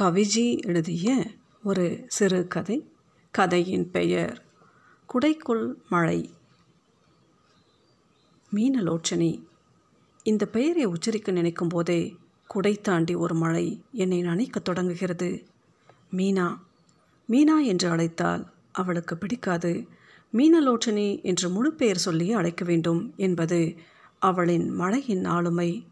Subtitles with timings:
[0.00, 1.26] கவிஜி எழுதிய
[1.64, 2.92] ஒரு சிறு கதை.
[3.30, 4.44] கதையின் பெயர்
[5.06, 6.30] குடைக்குள் மழை.
[8.54, 9.42] மீனலோச்சனை.
[10.22, 12.16] இந்த பெயரை உச்சரிக்க நினைக்கும் போதே
[12.46, 15.46] குடை தாண்டி ஒரு மழை என்னை நனைக்க தொடங்குகிறது.
[16.16, 16.56] மீனா.
[17.28, 19.86] மீனா என்று அழைத்தால் அவளுக்கு பிடிக்காது.
[20.32, 23.74] மீனலோச்சனி என்று முழு பெயர் சொல்லியே அழைக்க வேண்டும் என்பது
[24.18, 25.86] அவளின் மழையின் ஆளுமை.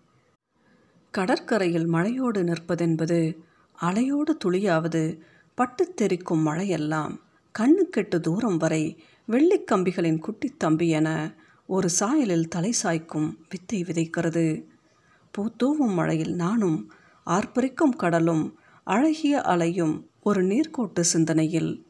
[1.11, 3.47] கடற்கரையில் மழையோடு நிற்பதென்பது
[3.83, 5.19] அலையோடு துளியாவது
[5.55, 7.17] பட்டுத் தெரிக்கும் மழையெல்லாம்
[7.59, 11.35] கண்ணுக்கெட்டு தூரம் வரை வெள்ளிக்கம்பிகளின் குட்டித் தம்பி என
[11.67, 14.65] ஒரு சாயலில் தலை சாய்க்கும் வித்தை விதைக்கிறது.
[15.39, 16.93] பூத்தூவும் மழையில் நானும்
[17.27, 21.87] ஆர்ப்பரிக்கும் கடலும் அழகிய அலையும் ஒரு நீர்க்கோட்டு சிந்தனையில்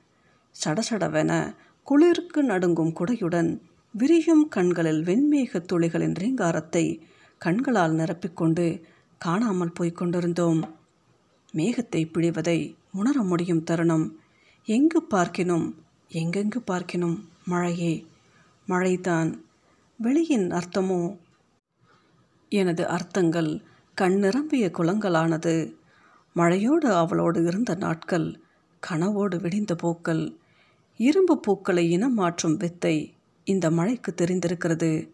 [0.64, 3.60] சடசடவென குளிருக்கு நடுங்கும் குடையுடன்
[3.92, 7.00] விரியும் கண்களில் வெண்மேக துளிகளின் ரீங்காரத்தை
[7.38, 8.82] கண்களால் நிரப்பிக்கொண்டு
[9.18, 10.77] காணாமல் போய்க் கொண்டிருந்தோம்.
[11.52, 14.18] மேகத்தை பிழிவதை உணர முடியும் தருணம்.
[14.64, 15.74] எங்கு பார்க்கினும்
[16.08, 18.06] எங்கெங்கு பார்க்கினும் மழையே.
[18.68, 19.34] மழைதான்.
[20.02, 21.18] வெளியின் அர்த்தமோ?
[22.48, 23.62] எனது அர்த்தங்கள்
[23.94, 25.74] கண் நிரம்பிய குளங்களானது.
[26.36, 28.40] மழையோடு அவளோடு இருந்த நாட்கள்
[28.90, 30.36] கனவோடு விடிந்த பூக்கள்.
[30.96, 35.10] இரும்பு பூக்களை இனம் மாற்றும் வித்தை இந்த மழைக்கு தெரிந்திருக்கிறது.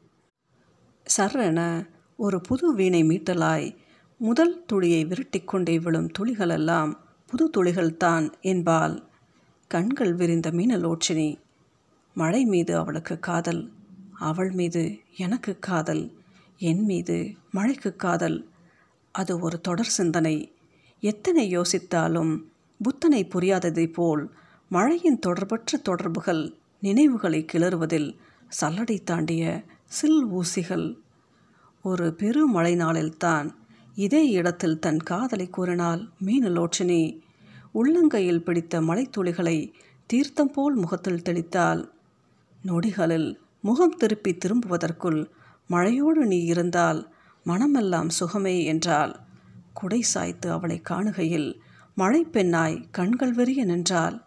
[1.17, 3.77] சர்ரென ஒரு புது வீணை மீட்டலாய்
[4.17, 6.95] முதல் துளியை விரட்டிக்கொண்டே விழும் துளிகளெல்லாம்
[7.27, 9.09] புது துளிகள்தான் என்பால்
[9.69, 11.41] கண்கள் விரிந்த மீனலோச்சினி
[12.15, 13.73] மழை மீது அவளுக்கு காதல்
[14.12, 16.23] அவள் மீது எனக்கு காதல்
[16.59, 18.48] என் மீது மழைக்கு காதல்.
[19.12, 20.53] அது ஒரு தொடர் சிந்தனை.
[21.01, 22.42] எத்தனை யோசித்தாலும்
[22.83, 24.31] புத்தனை புரியாததை போல்
[24.69, 28.17] மழையின் தொடர்பற்ற தொடர்புகள் நினைவுகளை கிளறுவதில்
[28.61, 30.97] சல்லடை தாண்டிய சில் ஊசிகள்.
[31.83, 33.55] ஒரு பெரு மழை நாளில்தான்
[33.95, 37.20] இதே இடத்தில் தன் காதலை கூறினாள் மீனலோச்சினி.
[37.75, 39.73] உள்ளங்கையில் பிடித்த மலைத்துளிகளை
[40.06, 41.89] தீர்த்தம் போல் முகத்தில் தெளித்தாள்.
[42.67, 45.27] நொடிகளில் முகம் திருப்பி திரும்புவதற்குள்
[45.70, 47.13] மழையோடு நீ இருந்தால்
[47.46, 49.20] மனமெல்லாம் சுகமே என்றால்
[49.73, 51.55] குடை சாய்த்து அவளை காணுகையில்
[51.95, 54.23] மழை பெண்ணாய் கண்கள் வெறிய நின்றாள்.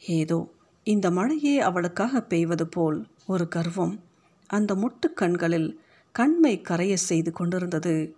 [0.00, 0.52] ஏதோ
[0.84, 4.00] இந்த மழையே அவளுக்காக பெய்வது போல் ஒரு கர்வம்
[4.46, 5.80] அந்த முட்டுக் கண்களில்
[6.12, 8.16] கண்மை கரைய செய்து கொண்டிருந்தது.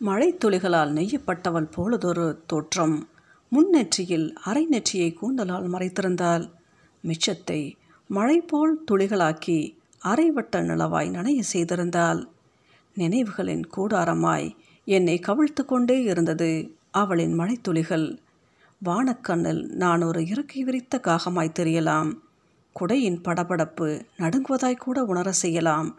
[0.00, 3.08] மழைத்துளிகளால் நெய்யப்பட்டவள் போலதொரு தோற்றம்.
[3.52, 6.44] முன்னெற்றியில் அரை நெற்றியை கூந்தலால் மறைத்திருந்தால்
[7.04, 12.28] மிச்சத்தை மழை போல் துளிகளாக்கி அரைவட்ட நிலவாய் நனைய செய்திருந்தால்
[12.96, 16.50] நினைவுகளின் கூடாரமாய் என்னை கவிழ்த்து கொண்டே இருந்தது
[16.90, 18.18] அவளின் மழைத்துளிகள்.
[18.84, 22.10] வானக்கண்ணில் நான் ஒரு இறக்கை விரித்த காகமாய் தெரியலாம்.
[22.76, 25.98] குடையின் படபடப்பு நடுங்குவதாய் கூட உணர செய்யலாம்.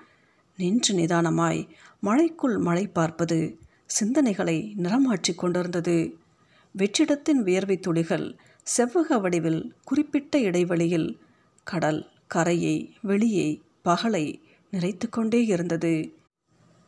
[0.58, 1.68] நின்று நிதானமாய்
[2.04, 3.58] மழைக்குள் மழை பார்ப்பது
[4.00, 6.16] சிந்தனைகளை நிறமாற்றி கொண்டிருந்தது.
[6.78, 8.36] வெற்றிடத்தின் வியர்வை துளிகள்
[8.78, 11.20] செவ்வக வடிவில் குறிப்பிட்ட இடைவெளியில்
[11.64, 14.42] கடல் கரையை வெளியை பகலை
[14.72, 16.14] நிறைத்து கொண்டே இருந்தது.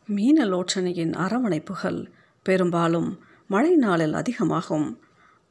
[0.08, 2.06] மீனலோச்சனையின் அரவணைப்புகள்
[2.42, 4.98] பெரும்பாலும் மழை நாளில் அதிகமாகும்.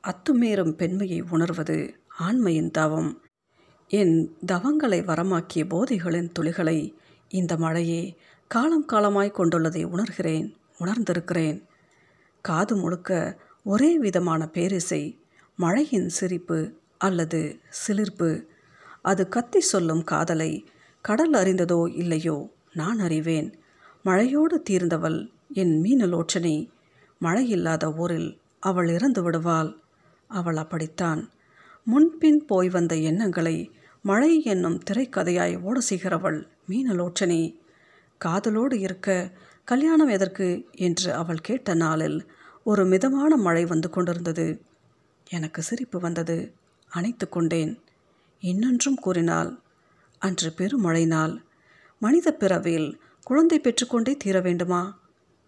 [0.03, 3.21] அத்துமீறும் பெண்மையை உணர்வது ஆண்மையின் தவம்.
[3.87, 6.93] என் தவங்களை வரமாக்கிய போதைகளின் துளிகளை
[7.29, 8.15] இந்த மழையே
[8.47, 10.61] காலம் காலமாய் கொண்டுள்ளதை உணர்கிறேன்.
[10.79, 11.59] உணர்ந்திருக்கிறேன்.
[12.41, 15.19] காது முழுக்க ஒரே விதமான பேரிசை
[15.55, 16.59] மழையின் சிரிப்பு
[16.97, 18.29] அல்லது சிலிர்ப்பு.
[19.01, 20.51] அது கத்தி சொல்லும் காதலை
[21.01, 23.49] கடல் அறிந்ததோ இல்லையோ நான் அறிவேன்.
[24.05, 26.69] மழையோடு தீர்ந்தவள் என் மீனலோச்சனை
[27.19, 28.29] மழை இல்லாத ஊரில்
[28.59, 29.71] அவள் இறந்து விடுவாள்.
[30.27, 31.21] அவள் அப்படித்தான்.
[31.85, 37.41] முன்பின் போய் வந்த எண்ணங்களை மழை என்னும் திரைக்கதையாய் ஓட செய்கிறவள் மீனலோச்சனை
[38.25, 39.31] காதலோடு இருக்க
[39.65, 40.65] கல்யாணம் எதற்கு?
[40.71, 42.31] என்று அவள் கேட்ட நாளில்
[42.63, 44.61] ஒரு மிதமான மழை வந்து கொண்டிருந்தது.
[45.29, 46.53] எனக்கு சிரிப்பு வந்தது.
[46.89, 47.81] அணைத்து கொண்டேன்.
[48.39, 49.59] இன்னொன்றும் கூறினாள்
[50.19, 51.43] அன்று பெருமழை நாள்
[51.99, 54.99] மனித பிறவியில் குழந்தை பெற்றுக்கொண்டே தீர வேண்டுமா?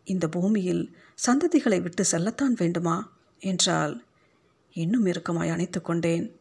[0.03, 0.95] இந்த பூமியில்
[1.27, 3.11] சந்ததிகளை விட்டு செல்லத்தான் வேண்டுமா?
[3.39, 4.05] என்றால்
[4.73, 6.35] இன்னும் இறுக்கமாய் அணைத்து கொண்டேன்.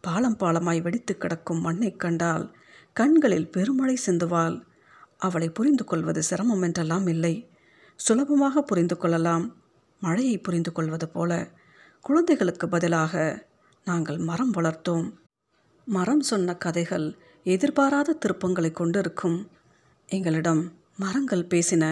[0.00, 2.56] பாலம் பாலமாய் வெடித்து கிடக்கும் மண்ணை கண்டால்
[2.92, 4.62] கண்களில் பெருமழை சிந்துவாள்.
[5.26, 7.34] அவளை புரிந்து கொள்வது சிரமம் என்றெல்லாம் இல்லை.
[8.00, 9.44] சுலபமாக புரிந்து கொள்ளலாம்
[10.02, 11.32] மழையை புரிந்து கொள்வது போல
[12.04, 13.12] குழந்தைகளுக்கு பதிலாக
[13.86, 15.06] நாங்கள் மரம் வளர்த்தோம்.
[15.86, 17.06] மரம் சொன்ன கதைகள்
[17.46, 19.38] எதிர்பாராத திருப்பங்களை கொண்டிருக்கும்.
[20.08, 20.62] எங்களிடம்
[20.96, 21.84] மரங்கள் பேசின.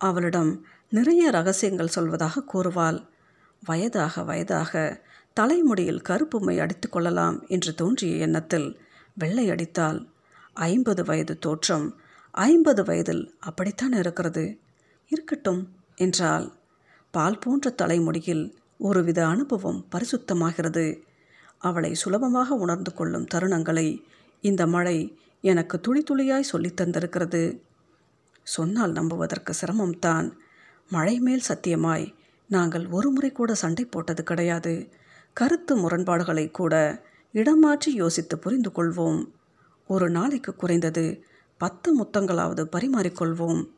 [0.00, 0.52] அவளிடம்
[0.92, 2.98] நிறைய ரகசியங்கள் சொல்வதாக கூறுவாள்.
[3.62, 4.72] வயதாக வயதாக
[5.36, 8.68] தலைமுடியில் கருப்புமை அடித்து கொள்ளலாம் என்று தோன்றிய எண்ணத்தில்
[9.14, 9.98] வெள்ளை அடித்தால்
[10.66, 11.86] ஐம்பது வயது தோற்றம்
[12.30, 14.58] ஐம்பது வயதில் அப்படித்தான் இருக்கிறது.
[15.08, 16.52] இருக்கட்டும் என்றால்
[17.10, 21.02] பால் போன்ற தலைமுடியில் ஒருவித அனுபவம் பரிசுத்தமாகிறது.
[21.58, 23.98] அவளை சுலபமாக உணர்ந்து கொள்ளும் தருணங்களை
[24.40, 27.60] இந்த மழை எனக்கு துளி துளியாய் சொல்லித் தந்திருக்கிறது.
[28.42, 30.32] சொன்னால் நம்புவதற்கு சிரமம்தான்.
[30.90, 32.14] மழை மேல் சத்தியமாய்
[32.48, 34.88] நாங்கள் ஒரு முறை கூட சண்டை போட்டது கிடையாது.
[35.32, 39.26] கருத்து முரண்பாடுகளை கூட இடம் மாற்றி யோசித்து புரிந்து கொள்வோம்
[39.86, 41.24] ஒரு நாளைக்கு குறைந்தது
[41.60, 43.68] பத்து முத்தங்களாவது பரிமாறிக்கொள்வோம்.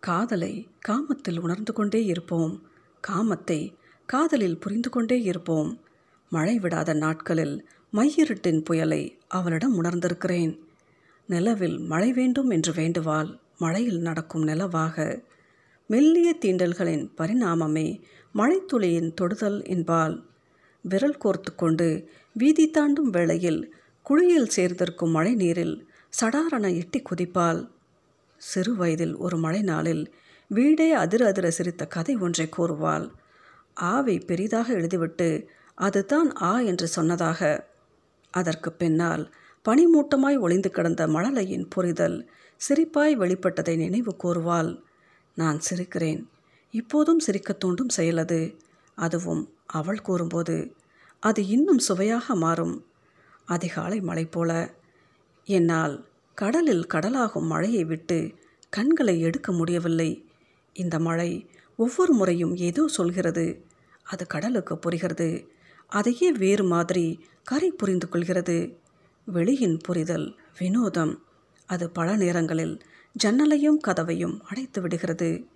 [0.00, 2.62] காதலை காமத்தில் உணர்ந்து கொண்டே இருப்போம்.
[3.08, 3.74] காமத்தை
[4.06, 5.80] காதலில் புரிந்து கொண்டே இருப்போம்.
[6.30, 10.58] மழை விடாத நாட்களில் மையிருட்டின் புயலை அவளிடம் உணர்ந்திருக்கிறேன்.
[11.26, 13.38] நிலவில் மழை வேண்டும் என்று வேண்டுவாள்.
[13.58, 15.22] மழையில் நடக்கும் நிலவாக.
[15.86, 18.00] மெல்லிய தீண்டல்களின் பரிணாமமே
[18.34, 20.24] மழைத்துளியின் தொடுதல் என்பால்
[20.82, 27.68] விரல் கோர்த்து கொண்டு வீதி தாண்டும் வேளையில் குழியில் சேர்ந்திருக்கும் மழை நீரில் சடாரண எட்டி குதிப்பாள்.
[28.36, 30.14] சிறு வயதில் ஒரு மழை நாளில்
[30.48, 33.10] வீடே அதிர அதிர சிரித்த கதை ஒன்றை கூறுவாள்.
[33.74, 37.66] ஆவை பெரிதாக எழுதிவிட்டு அதுதான் ஆ என்று சொன்னதாக.
[38.30, 39.34] அதற்கு பின்னால்
[39.68, 42.30] பனிமூட்டமாய் ஒளிந்து கிடந்த மழலையின் புரிதல்
[42.68, 44.80] சிரிப்பாய் வெளிப்பட்டதை நினைவு கூறுவாள்.
[45.34, 46.26] நான் சிரிக்கிறேன்.
[46.70, 48.56] இப்போதும் சிரிக்கத் தூண்டும் செயலது
[48.94, 50.74] அதுவும் அவள் கூறும்போது.
[51.20, 52.86] அது இன்னும் சுவையாக மாறும்.
[53.44, 54.74] அதிகாலை மழை போல
[55.44, 58.34] என்னால் கடலில் கடலாகும் மழையை விட்டு
[58.70, 60.24] கண்களை எடுக்க முடியவில்லை.
[60.72, 63.64] இந்த மழை ஒவ்வொரு முறையும் ஏதோ சொல்கிறது.
[64.02, 65.48] அது கடலுக்கு புரிகிறது.
[65.86, 68.78] அதையே வேறு மாதிரி கரை புரிந்து கொள்கிறது.
[69.34, 71.22] வெளியின் புரிதல் வினோதம்.
[71.66, 72.80] அது பல நேரங்களில்
[73.24, 75.46] ஜன்னலையும் கதவையும் அடைத்து விடுகிறது.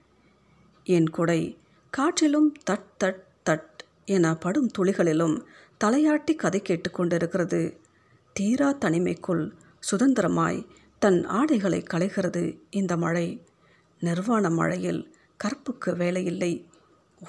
[0.84, 1.58] என் குடை
[1.90, 5.42] காற்றிலும் தட் தட் தட் என படும் துளிகளிலும்
[5.84, 7.76] தலையாட்டி கதை கேட்டுக்கொண்டிருக்கிறது
[8.32, 9.50] தீரா தனிமைக்குள்
[9.90, 10.66] சுதந்திரமாய்
[10.98, 13.44] தன் ஆடைகளை களைகிறது இந்த மழை.
[14.00, 16.66] நிர்வாண மழையில் கற்புக்கு வேலையில்லை.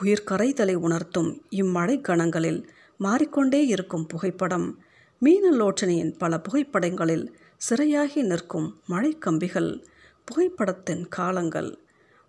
[0.02, 2.68] உயிர் கரைதலை உணர்த்தும் இம்மழை கணங்களில்
[2.98, 4.80] மாறிக்கொண்டே இருக்கும் புகைப்படம்.
[5.22, 7.28] மீனலோச்சனையின் பல புகைப்படங்களில்
[7.70, 9.86] சிறையாகி நிற்கும் மழை கம்பிகள்
[10.26, 11.78] புகைப்படத்தின் காலங்கள்.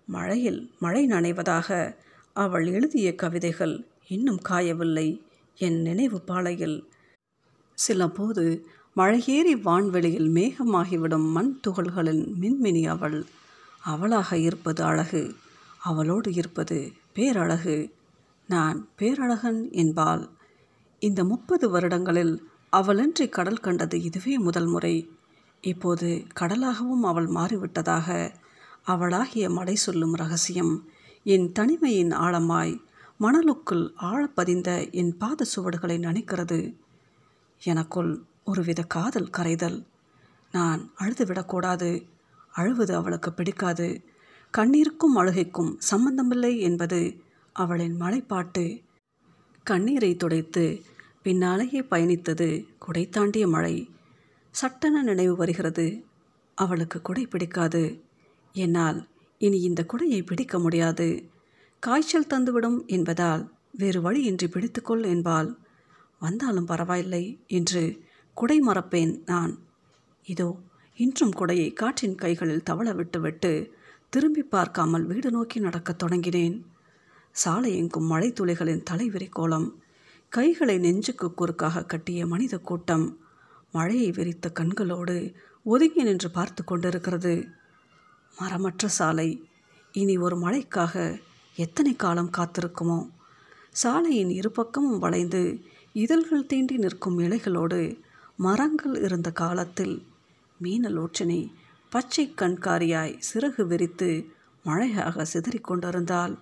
[0.07, 1.97] மழையில் மழை நனைவதாக
[2.33, 5.23] அவள் எழுதிய கவிதைகள் இன்னும் காயவில்லை.
[5.57, 6.89] என் நினைவு பாலையில்.
[7.75, 8.67] சில போது
[8.99, 13.25] மழையேறி வான்வெளியில் மேகமாகிவிடும் மண் துகள்களின் மின்மினி அவள்.
[13.83, 15.35] அவளாக இருப்பது அழகு.
[15.83, 17.95] அவளோடு இருப்பது பேரழகு.
[18.49, 20.29] நான் பேரழகன் என்பாள்.
[20.99, 22.43] இந்த முப்பது வருடங்களில்
[22.73, 25.11] அவளின்றி கடல் கண்டது இதுவே முதல் முறை.
[25.61, 28.33] இப்போது கடலாகவும் அவள் மாறிவிட்டதாக
[28.83, 30.89] அவளாகிய மடை சொல்லும் ரகசியம்.
[31.25, 32.81] என் தனிமையின் ஆழமாய்
[33.21, 36.75] மணலுக்குள் ஆழப்பதிந்த என் பாத சுவடுகளை நனைக்கிறது.
[37.65, 39.79] எனக்குள் ஒருவித காதல் கரைதல்.
[40.53, 41.91] நான் அழுது விடக்கூடாது.
[42.53, 43.89] அழுவது அவளுக்கு பிடிக்காது.
[44.59, 47.01] கண்ணீருக்கும் அழுகைக்கும் சம்பந்தமில்லை என்பது
[47.53, 48.65] அவளின் மலைப்பாட்டு.
[49.63, 50.65] கண்ணீரை துடைத்து
[51.23, 52.49] பின்னாலேயே பயணித்தது
[52.79, 53.77] குடை தாண்டிய மழை.
[54.51, 55.87] சட்டென நினைவு வருகிறது.
[56.55, 57.85] அவளுக்கு குடை பிடிக்காது.
[58.55, 58.99] என்னால்
[59.41, 61.09] இனி இந்த குடையை பிடிக்க முடியாது.
[61.83, 63.43] காய்ச்சல் தந்துவிடும் என்பதால்
[63.73, 65.51] வேறு வழியின்றி பிடித்துக்கொள் என்பாள்.
[66.21, 67.83] வந்தாலும் பரவாயில்லை என்று
[68.39, 69.59] குடை மறப்பேன் நான்.
[70.27, 70.49] இதோ
[70.97, 73.51] இன்றும் குடையை காற்றின் கைகளில் தவள விட்டுவிட்டு
[74.09, 76.57] திரும்பி பார்க்காமல் வீடு நோக்கி நடக்கத் தொடங்கினேன்.
[77.31, 79.69] சாலை எங்கும் மழை துளிகளின் தலைவிரி கோலம்
[80.29, 83.19] கைகளை நெஞ்சுக்கு குறுக்காக கட்டிய மனித கூட்டம்
[83.73, 85.35] மழையை விரித்த கண்களோடு
[85.65, 87.35] ஒதுங்கி நின்று பார்த்து கொண்டிருக்கிறது.
[88.37, 89.29] மரமற்ற சாலை.
[89.93, 90.95] இனி ஒரு மழைக்காக
[91.57, 92.99] எத்தனை காலம் காத்திருக்குமோ?
[93.71, 95.43] சாலையின் இருபக்கமும் வளைந்து
[95.93, 97.81] இதழ்கள் தீண்டி நிற்கும் இலைகளோடு
[98.41, 100.07] மரங்கள் இருந்த காலத்தில்
[100.63, 101.53] மீனலோச்சனை
[101.91, 104.31] பச்சை கண்காரியாய் சிறகு விரித்து
[104.63, 106.35] மழையாக சிதறிக்கொண்டிருந்தால்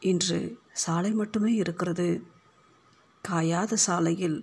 [0.00, 2.22] இன்று சாலை மட்டுமே இருக்கிறது.
[3.28, 4.38] காயாத சாலையில்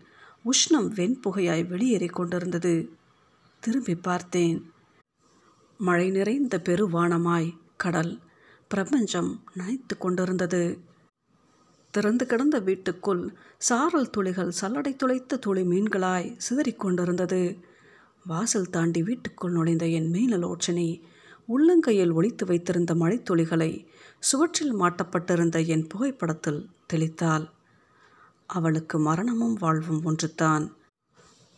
[0.46, 2.74] உஷ்ணம் வெண்புகையாய் வெளியேறிக் கொண்டிருந்தது.
[3.60, 4.72] திரும்பி பார்த்தேன்.
[5.78, 8.20] மழை நிறைந்த பெருவானமாய் கடல்
[8.68, 10.64] பிரபஞ்சம் நனைத்து கொண்டிருந்தது.
[11.98, 17.60] திறந்து கிடந்த வீட்டுக்குள் சாரல் துளிகள் சல்லடை துளைத்த துளி மீன்களாய் சிதறிக்கொண்டிருந்தது.
[18.26, 21.02] வாசல் தாண்டி வீட்டுக்குள் நுழைந்த என் மீனலோச்சனை
[21.48, 23.88] உள்ளங்கையில் ஒளித்து வைத்திருந்த மழைத்துளிகளை
[24.20, 27.50] சுவற்றில் மாட்டப்பட்டிருந்த என் புகைப்படத்தில் தெளித்தாள்.
[28.46, 30.76] அவளுக்கு மரணமும் வாழ்வும் ஒன்றுதான்.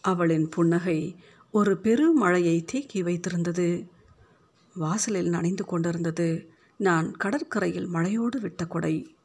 [0.01, 1.15] அவளின் புன்னகை
[1.51, 3.87] ஒரு பெரு மழையை தேக்கி வைத்திருந்தது.
[4.75, 6.49] வாசலில் நனைந்து கொண்டிருந்தது.
[6.77, 9.15] நான் கடற்கரையில் மழையோடு விட்ட கொடை.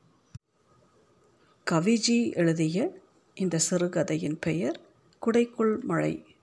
[1.70, 3.00] கவிஜி எழுதிய
[3.34, 4.80] இந்த சிறுகதையின் பெயர்
[5.26, 6.33] குடைக்குள் மழை.